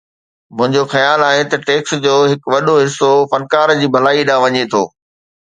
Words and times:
منهنجو 0.57 0.83
خيال 0.93 1.19
آهي 1.29 1.43
ته 1.51 1.57
ٽيڪس 1.67 1.91
جو 2.05 2.13
هڪ 2.31 2.41
وڏو 2.53 2.75
حصو 2.83 3.11
فنڪار 3.31 3.75
جي 3.81 3.87
ڀلائي 3.95 4.21
ڏانهن 4.29 4.43
وڃي 4.45 4.63
ٿو 4.71 4.83